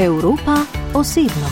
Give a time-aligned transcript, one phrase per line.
[0.00, 0.56] Evropa
[0.94, 1.48] osebno.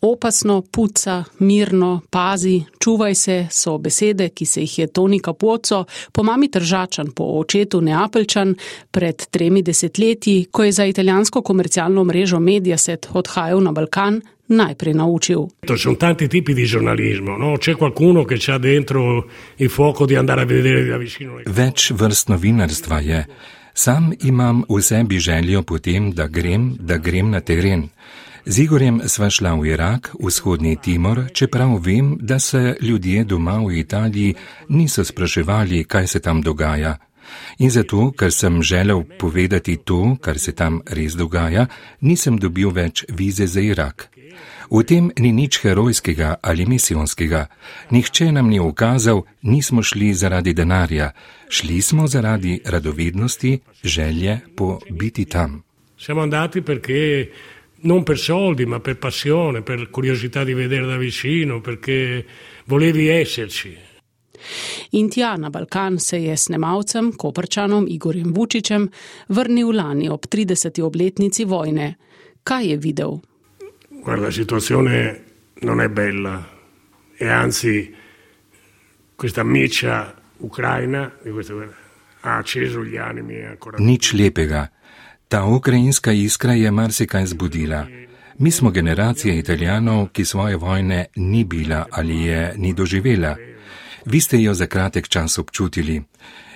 [0.00, 6.22] Opasno, puca, mirno, pazi, čuvaj se so besede, ki se jih je Toni Kapoco, po
[6.22, 8.54] mami Tržačan, po očetu Neapeljčan,
[8.90, 15.46] pred tremi desetletji, ko je za italijansko komercialno mrežo Mediaset odhajal na Balkan, najprej naučil.
[15.66, 17.56] To sono tanti tipi di giornalismo, no?
[17.58, 19.26] c'è qualcuno che ha dentro
[19.56, 21.40] il fuoco di andare a vedere da vicino.
[21.44, 23.26] Več vrst novinarstva je.
[23.74, 27.88] Sam imam v sebi željo potem, da grem, da grem na teren.
[28.46, 33.78] Z Igorjem sva šla v Irak, vzhodni Timor, čeprav vem, da se ljudje doma v
[33.78, 34.34] Italiji
[34.68, 36.98] niso spraševali, kaj se tam dogaja.
[37.58, 41.66] In zato, ker sem želel povedati to, kar se tam res dogaja,
[42.00, 44.10] nisem dobil več vize za Irak.
[44.70, 47.46] V tem ni nič herojskega ali misijonskega.
[47.90, 51.12] Nihče nam ni ukazal, nismo šli zaradi denarja,
[51.48, 55.62] šli smo zaradi radovednosti, želje po biti tam.
[55.98, 57.30] Siamo andati perché
[57.82, 62.24] non per soldi, ma per passione, per curiosità di vedere da vicino, perché
[62.66, 63.76] volevi esserci.
[64.90, 68.88] In tja na Balkan se je snemalcem, koprčanom Igorjem Vučičem,
[69.28, 70.82] vrnil lani ob 30.
[70.82, 71.94] obletnici vojne.
[72.42, 73.20] Kaj je videl?
[74.02, 75.22] Guarda, la situazione
[75.60, 76.48] non è bella
[77.16, 77.94] e anzi
[79.14, 81.76] questa miccia ucraina di questa guerra
[82.22, 83.78] ha acceso gli animi ancora.
[83.78, 84.70] Nič lepega.
[85.28, 87.86] Ta ukrajinska iskra je marsikaj zbudila.
[88.38, 93.36] Mi smo generacija italijanov, ki svoje vojne ni bila ali je ni doživela.
[94.04, 96.02] Vi ste jo za kratek čas občutili.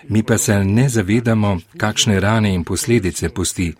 [0.08, 3.74] Mi pa se ne zavedamo, kakšne rane in posledice pusti.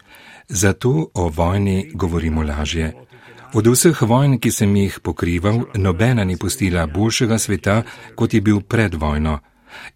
[0.49, 3.06] Zato o vojni govorimo lažje.
[3.55, 7.83] Od vseh vojn, ki sem jih pokrival, nobena ni pustila boljšega sveta,
[8.15, 9.39] kot je bil pred vojno.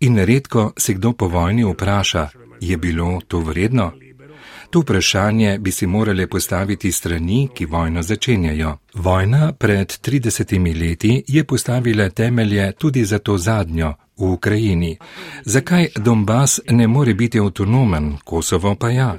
[0.00, 2.28] In redko se kdo po vojni vpraša,
[2.60, 3.92] je bilo to vredno?
[4.70, 8.76] To vprašanje bi si morali postaviti strani, ki vojno začenjajo.
[8.94, 14.98] Vojna pred 30 leti je postavila temelje tudi za to zadnjo v Ukrajini.
[15.44, 19.16] Zakaj Donbass ne more biti avtonomen, Kosovo pa ja?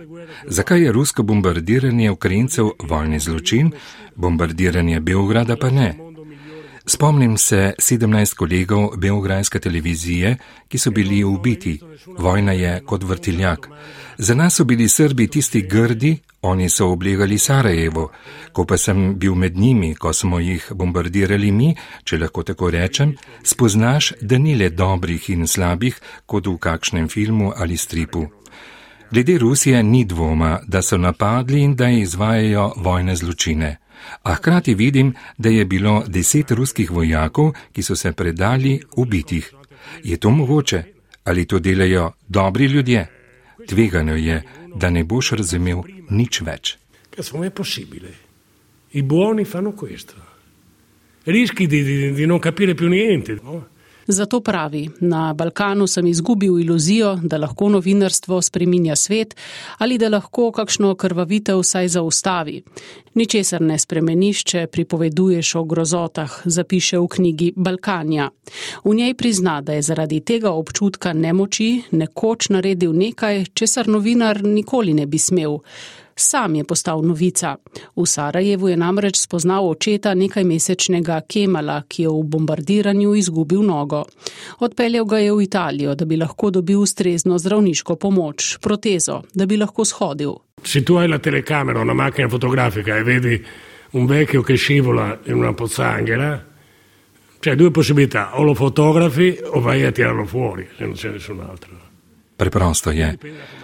[0.47, 3.72] Zakaj je rusko bombardiranje Ukrajincev vojni zločin,
[4.16, 6.10] bombardiranje Beograda pa ne?
[6.94, 10.38] Spomnim se 17 kolegov Beograjske televizije,
[10.68, 11.79] ki so bili ubiti.
[12.18, 13.69] Vojna je kot vrtiljak.
[14.18, 18.09] Za nas so bili Srbi tisti grdi, oni so oblegali Sarajevo.
[18.51, 23.16] Ko pa sem bil med njimi, ko smo jih bombardirali mi, če lahko tako rečem,
[23.44, 28.25] spoznaš, da ni le dobrih in slabih, kot v kakšnem filmu ali stripu.
[29.12, 33.78] Glede Rusije ni dvoma, da so napadli in da izvajajo vojne zločine.
[34.23, 39.53] A hkrati vidim, da je bilo deset ruskih vojakov, ki so se predali, ubitih.
[40.03, 40.84] Je to mogoče?
[41.23, 43.07] Ali to delajo dobri ljudje?
[43.67, 44.44] Tvegano je,
[44.75, 46.78] da ne boš razumel nič več.
[47.16, 48.13] Cazzo, è possibile?
[48.91, 50.13] I buoni fanno questo.
[51.23, 53.38] Rischi di, di, di non capire più niente.
[53.44, 53.68] No?
[54.11, 59.35] Zato pravi, na Balkanu sem izgubil iluzijo, da lahko novinarstvo spreminja svet
[59.77, 62.63] ali da lahko kakšno krvavitev vsaj zaustavi.
[63.13, 68.29] Ničesar ne spremeniš, če pripoveduješ o grozotah, zapiše v knjigi Balkanja.
[68.83, 74.94] V njej prizna, da je zaradi tega občutka nemoči nekoč naredil nekaj, česar novinar nikoli
[74.94, 75.59] ne bi smel.
[76.16, 77.55] Sam je postal novica.
[77.95, 84.03] V Sarajevu je namreč spoznal očeta nekajmesečnega Kemala, ki je v bombardiranju izgubil nogo.
[84.59, 89.57] Odpeljal ga je v Italijo, da bi lahko dobil ustrezno zdravniško pomoč, protezo, da bi
[89.57, 90.35] lahko shodil.
[90.63, 93.44] Se tu hai la telecamera, una macchina fotografica e vedi
[93.91, 96.45] un vecchio che scivola in una pozzanghera,
[97.39, 101.39] c'è due possibilità, o lo fotografi o vai a tirarlo fuori, se non c'è nessun
[101.39, 101.91] altro.
[102.41, 103.18] Preprosto je.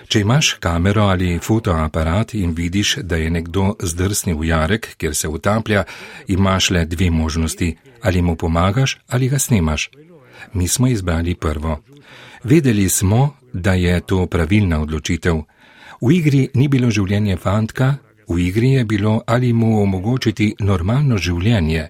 [0.08, 5.28] Če imaš kamero ali fotoaparat in vidiš, da je nekdo zdrsnil v jarek, kjer se
[5.28, 5.84] utaplja,
[6.28, 9.90] imaš le dve možnosti: ali mu pomagaš ali ga snimaš.
[10.54, 11.80] Mi smo izbrali prvo.
[12.44, 15.42] Vedeli smo, da je to pravilna odločitev.
[16.02, 17.96] V igri ni bilo življenje fantka,
[18.30, 21.88] v igri je bilo ali mu omogočiti normalno življenje.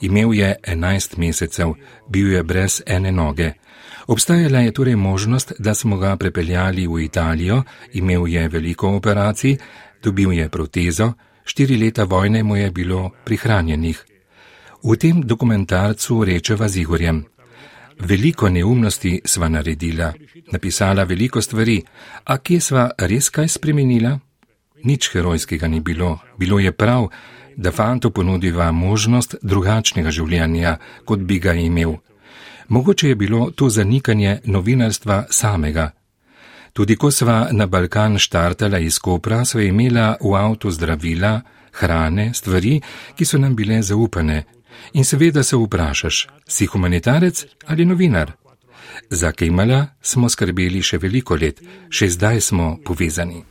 [0.00, 1.74] Imel je 11 mesecev,
[2.08, 3.52] bil je brez ene noge.
[4.06, 7.62] Obstajala je torej možnost, da smo ga prepeljali v Italijo,
[7.92, 9.56] imel je veliko operacij,
[10.02, 11.12] dobil je protezo,
[11.44, 14.04] štiri leta vojne mu je bilo prihranjenih.
[14.82, 17.24] V tem dokumentarcu rečeva z Igorjem.
[18.00, 20.12] Veliko neumnosti sva naredila,
[20.52, 21.82] napisala veliko stvari,
[22.24, 24.18] a kje sva res kaj spremenila?
[24.84, 27.10] Nič herojskega ni bilo, bilo je prav,
[27.56, 31.98] da fantu ponudiva možnost drugačnega življenja, kot bi ga imel.
[32.70, 35.90] Mogoče je bilo to zanikanje novinarstva samega.
[36.72, 41.40] Tudi ko sva na Balkan štartala iz Kopra, sva imela v avtu zdravila,
[41.72, 42.80] hrane, stvari,
[43.16, 44.44] ki so nam bile zaupane.
[44.92, 48.32] In seveda se vprašaš, si humanitarec ali novinar?
[49.10, 51.58] Za Kemala smo skrbeli še veliko let,
[51.90, 53.42] še zdaj smo povezani.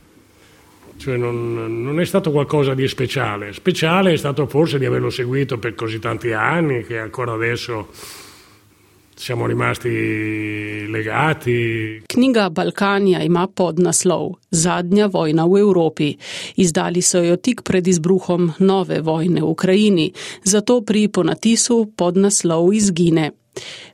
[1.00, 1.36] Cioè non,
[1.84, 3.52] non, è stato qualcosa di speciale.
[3.52, 7.88] Speciale è stato forse di averlo seguito per così tanti anni che ancora adesso
[9.20, 9.90] siamo rimasti
[10.88, 12.02] legati.
[12.08, 16.16] Knjiga Balkanja ima podnaslov Zadnja vojna v Evropi.
[16.56, 20.12] Izdali so jo tik pred izbruhom nove vojne v Ukrajini,
[20.44, 23.30] zato pri ponatisu podnaslov izgine.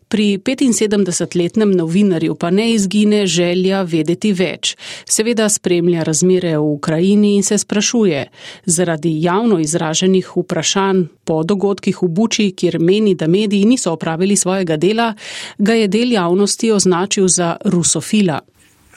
[0.08, 4.76] Pri 75-letnem novinarju pa ne izgine želja vedeti več.
[5.04, 8.26] Seveda spremlja razmere v Ukrajini in se sprašuje,
[8.64, 14.76] zaradi javno izraženih vprašanj po dogodkih v Buči, kjer meni, da mediji niso opravili svojega
[14.76, 15.14] dela,
[15.58, 18.40] ga je del javnosti označil za rusofila.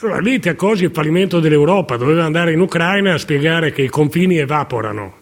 [0.00, 3.88] Allora, lì ti accorgi il fallimento dell'Europa, doveva andare in Ucraina a spiegare che i
[3.88, 5.12] confini evaporano.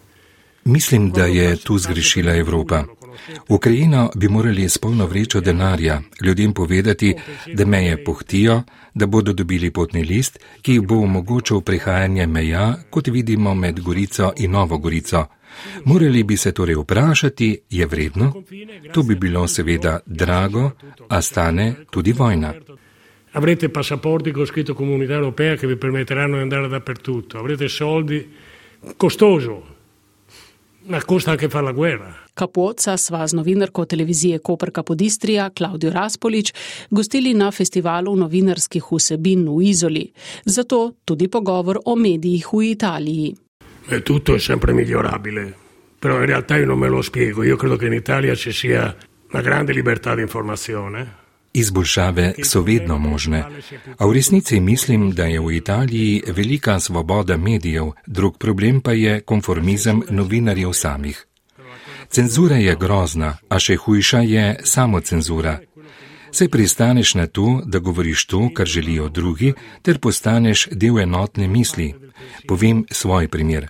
[0.63, 2.85] Mislim, da je tu zgrešila Evropa.
[3.47, 7.15] Ukrajino bi morali s polno vrečo denarja ljudem povedati,
[7.53, 8.63] da meje pohtijo,
[8.93, 14.51] da bodo dobili potni list, ki bo omogočil prehajanje meja, kot vidimo med Gorico in
[14.51, 15.25] Novo Gorico.
[15.85, 18.33] Morali bi se torej vprašati, je vredno?
[18.93, 20.71] To bi bilo seveda drago,
[21.07, 22.53] a stane tudi vojna.
[23.31, 27.37] Avrete passaporti con scritto comunità europea che vi permetteranno di andare dappertutto.
[27.37, 28.33] Avrete soldi
[28.97, 29.77] costoso.
[30.85, 32.28] Ma costa anche fare la guerra.
[32.39, 36.53] Kapoca sva z novinarko televizije Koperka Podistrija Klaudijo Raspolič
[36.89, 40.05] gostili na festivalu novinarskih vsebin v Izoli.
[40.45, 43.35] Zato tudi pogovor o medijih v Italiji.
[43.91, 45.53] E tutto è sempre migliorabile,
[45.99, 47.43] però in realtà io non me lo spiego.
[47.43, 48.95] Io credo che in Italia ci sia
[49.33, 51.17] una grande libertà di informazione.
[51.53, 53.43] Izboljšave so vedno možne,
[53.97, 59.21] a v resnici mislim, da je v Italiji velika svoboda medijev, drug problem pa je
[59.21, 61.28] konformizem novinarjev samih.
[62.09, 65.59] Cenzura je grozna, a še hujša je samocenzura.
[66.31, 71.93] Se pristaneš na to, da govoriš to, kar želijo drugi, ter postaneš del enotne misli.
[72.47, 73.69] Povem svoj primer.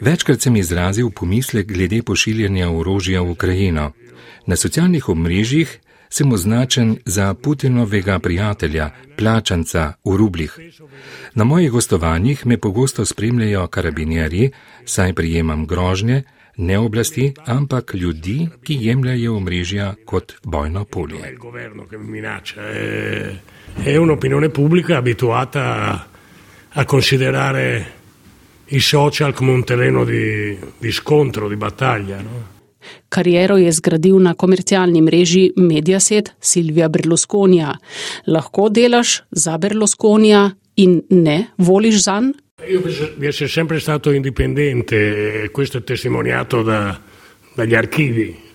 [0.00, 3.92] Večkrat sem izrazil pomislek glede pošiljanja orožja v Ukrajino.
[4.46, 5.78] Na socialnih omrežjih
[6.08, 10.58] sem označen za Putinovega prijatelja, plačanca v rublih.
[11.34, 14.50] Na mojih gostovanjih me pogosto spremljajo karabinjerji,
[14.84, 16.22] saj prijemam grožnje,
[16.58, 21.36] ne oblasti, ampak ljudi, ki jemljajo omrežja kot bojno polje.
[23.86, 25.64] Je un'opinione pubblica abituata
[26.72, 27.86] a considerare
[28.66, 32.20] i social come un terreno di, di scontro, di battaglia.
[32.20, 32.56] No?
[33.08, 37.74] Kariero je zgradil na komercialni mreži Mediaset Silvija Berlusconija.
[38.26, 42.47] Lahko delaš za Berlusconija in ne voliš za njega?
[42.68, 47.00] Io penso di essere sempre stato indipendente e questo è testimoniato da,
[47.54, 48.46] dagli archivi.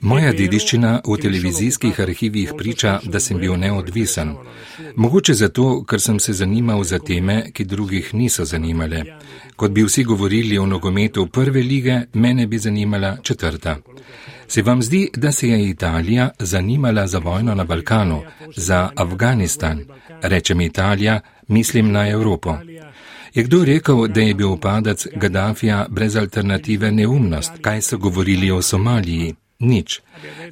[0.00, 4.30] Moja dediščina v televizijskih arhivih priča, da sem bil neodvisen.
[4.96, 9.02] Mogoče zato, ker sem se zanimal za teme, ki drugih niso zanimale.
[9.56, 13.76] Kot bi vsi govorili o nogometu prve lige, mene bi zanimala četrta.
[14.48, 18.22] Se vam zdi, da se je Italija zanimala za vojno na Balkanu,
[18.56, 19.84] za Afganistan?
[20.22, 22.56] Rečem Italija, mislim na Evropo.
[23.34, 27.52] Je kdo rekel, da je bil padac Gaddafija brez alternative neumnost?
[27.60, 29.34] Kaj so govorili o Somaliji?
[29.58, 30.00] Nič.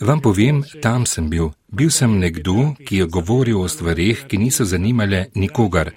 [0.01, 1.51] Vam povem, tam sem bil.
[1.69, 5.91] Bil sem nekdo, ki je govoril o stvarih, ki niso zanimale nikogar.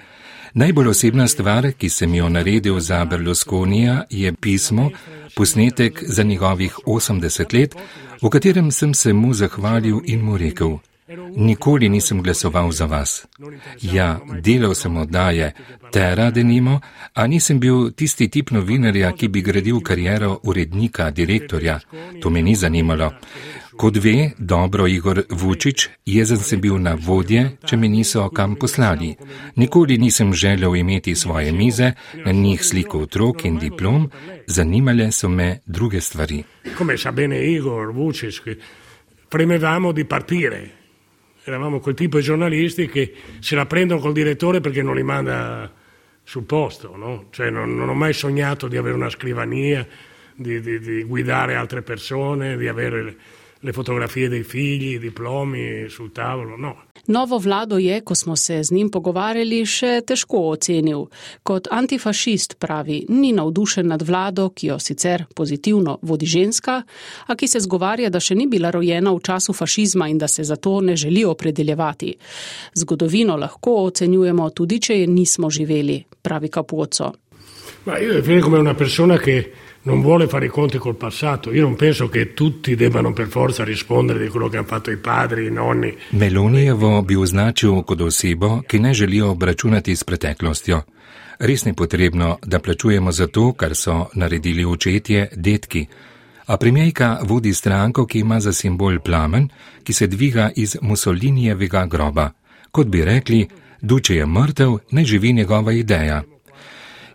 [0.53, 4.89] Najbolj osebna stvar, ki sem jo naredil za Berlusconija, je pismo,
[5.35, 7.75] posnetek za njegovih 80 let,
[8.21, 10.79] v katerem sem se mu zahvalil in mu rekel:
[11.35, 13.27] Nikoli nisem glasoval za vas.
[13.81, 15.53] Ja, delal sem oddaje,
[15.91, 16.79] tera denimo,
[17.13, 21.79] a nisem bil tisti tip novinarja, ki bi gradil kariero urednika, direktorja.
[22.21, 23.11] To me ni zanimalo.
[23.77, 29.15] Kot ve dobro Igor Vučić, jezen sem bil na vodje, če me niso kam poslali.
[29.55, 31.91] Nikoli nisem želel imeti svoje mize,
[32.25, 34.09] na njih sliko otrok in diplom,
[34.47, 36.43] zanimale so me druge stvari.
[36.77, 38.41] Come sa bene Igor Vučić,
[39.29, 40.80] premevamo di partire.
[41.43, 45.71] Eravamo quel tipo di giornalisti che se la prendono col direttore perché non li manda
[46.23, 47.27] sul posto, no?
[47.31, 49.85] Cioè non, non ho mai sognato di avere una scrivania,
[50.35, 53.15] di, di, di guidare altre persone, di avere
[53.63, 56.75] le fotografije dei figli, i diplomi sul tavolo, no.
[57.07, 61.07] Novo vlado je, ko smo se z njim pogovarjali, še težko ocenil.
[61.43, 66.81] Kot antifašist pravi, ni navdušen nad vlado, ki jo sicer pozitivno vodi ženska,
[67.27, 70.43] a ki se zgovarja, da še ni bila rojena v času fašizma in da se
[70.43, 72.13] zato ne želi opredeljevati.
[72.73, 77.11] Zgodovino lahko ocenjujemo tudi, če je nismo živeli, pravi Kapuoco.
[77.83, 79.51] Ma io definirei come una persona che
[79.83, 81.51] non vuole fare i conti col passato.
[81.51, 84.97] Io non penso che tutti debbano per forza rispondere di quello che hanno fatto i
[84.97, 85.95] padri, i nonni.
[86.09, 90.83] Melonijevo bi označil kot osebo, ki ne želi obračunati s preteklostjo.
[91.39, 95.87] Res ni potrebno, da plačujemo za to, kar so naredili očetje, detki.
[96.45, 99.49] A premijejka vodi stranko, ki ima za simbol plamen,
[99.83, 102.31] ki se dviga iz Mussolinijevega groba.
[102.71, 103.47] Kot bi rekli,
[103.81, 106.23] duče je mrtev, ne živi njegova ideja.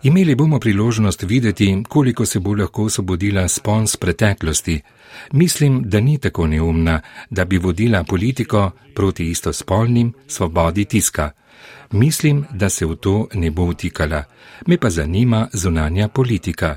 [0.07, 4.81] Imeli bomo priložnost videti, koliko se bo lahko osvobodila spons preteklosti.
[5.33, 11.31] Mislim, da ni tako neumna, da bi vodila politiko proti istospolnim svobodi tiska.
[11.93, 14.25] Mislim, da se v to ne bo vtikala.
[14.67, 16.77] Me pa zanima zunanja politika.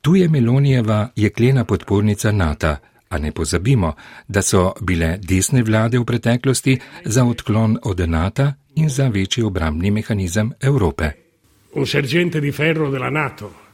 [0.00, 2.76] Tu je Melonijeva jeklena podpornica NATO.
[3.08, 3.94] A ne pozabimo,
[4.28, 9.90] da so bile desne vlade v preteklosti za odklon od NATO in za večji obrambni
[9.90, 11.27] mehanizem Evrope.
[11.70, 13.66] Un sergente di ferro della Nato,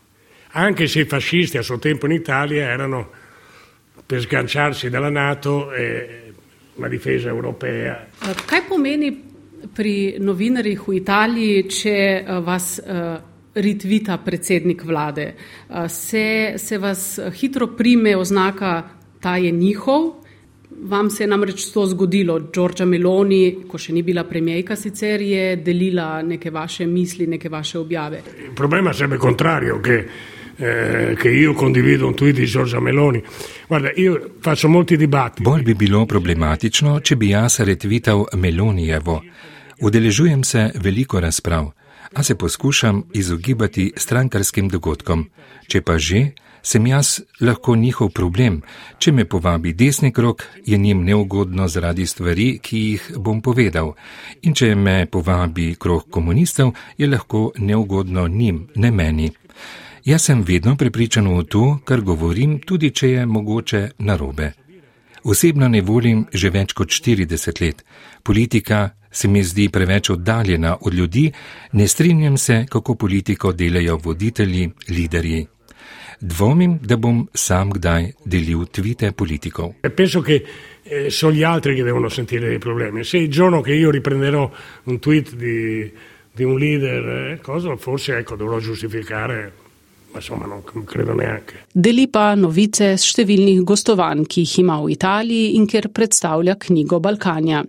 [0.51, 3.11] anche se i fascisti a suo tempo in Italia erano
[4.07, 6.33] per sganciarsi dalla Nato e
[6.77, 8.07] la difesa europea.
[8.19, 9.13] Kaj pomeni
[9.73, 12.83] pri novinarjih v Italiji, če vas
[13.55, 15.35] ritvita predsednik vlade?
[15.87, 18.83] Se, se vas hitro prime oznaka,
[19.21, 20.24] ta je njihov?
[20.83, 22.39] Vam se je namreč to zgodilo.
[22.39, 27.79] Đorđa Meloni, ko še ni bila premijejka, sicer je delila neke vaše misli, neke vaše
[27.79, 28.23] objave.
[28.45, 30.05] Il problema sarebbe contrario, che,
[30.59, 33.23] eh, che io condivido un tweet di Giorgia Meloni.
[33.69, 35.43] Guarda, io faccio molti dibattiti.
[35.43, 39.23] Bolj bi bilo problematično, če bi jaz retvital Melonijevo.
[39.81, 41.73] Udeležujem se veliko razprav,
[42.13, 45.27] a se poskušam izogibati strankarskim dogodkom.
[45.67, 48.63] Če pa že, sem jaz lahko njihov problem.
[48.99, 53.93] Če me povabi desni krok, je njim neugodno zaradi stvari, ki jih bom povedal.
[54.43, 59.31] In če me povabi krok komunistov, je lahko neugodno njim, ne meni.
[60.05, 64.53] Jaz sem vedno prepričan v to, kar govorim, tudi če je mogoče narobe.
[65.25, 67.85] Osebno ne volim že več kot 40 let.
[68.23, 71.33] Politika se mi zdi preveč oddaljena od ljudi,
[71.73, 75.54] ne strinjam se, kako politiko delajo voditelji, liderji.
[76.21, 79.75] Dvomim, da bom sam kdaj delil tvite politikov.
[79.95, 80.45] Penso che
[80.83, 83.05] eh, sono gli altri che devono sentire dei problemi.
[83.05, 84.51] Se il giorno che io riprenderò
[84.85, 85.91] un tweet di,
[86.33, 89.63] di un leader, eh, cosa, forse ecco, dovrò giustificare.
[90.15, 91.67] Ma insomma, non credo neanche.
[91.73, 97.01] Deli pa novice z številnih gostovanj, ki jih ima v Italiji in kjer predstavlja knjigo
[97.03, 97.65] Balkanja.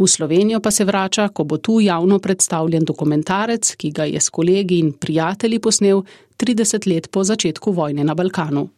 [0.00, 4.32] V Slovenijo pa se vrača, ko bo tu javno predstavljen dokumentarec, ki ga je s
[4.32, 6.00] kolegi in prijatelji posnel
[6.40, 8.72] 30 let po začetku vojne na Balkanu.